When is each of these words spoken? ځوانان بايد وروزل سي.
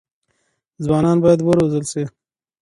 ځوانان 0.83 1.17
بايد 1.23 1.39
وروزل 1.43 1.83
سي. 1.91 2.03